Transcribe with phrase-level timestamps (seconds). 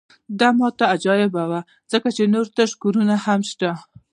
[0.39, 3.69] دا ماته عجیبه وه ځکه نور تش کورونه هم شته